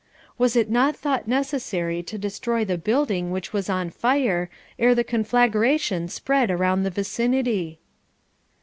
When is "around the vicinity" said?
6.49-7.77